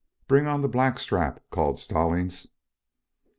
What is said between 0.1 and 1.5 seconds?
"Bring on the black strap,"